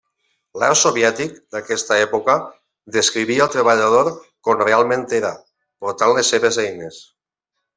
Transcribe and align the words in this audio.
L'art 0.61 0.77
soviètic 0.83 1.35
d'aquesta 1.55 1.97
època 2.05 2.37
descrivia 2.95 3.45
el 3.45 3.51
treballador 3.57 4.09
com 4.49 4.65
realment 4.65 5.07
era, 5.19 5.33
portant 5.85 6.17
les 6.17 6.33
seves 6.37 6.59
eines. 6.69 6.99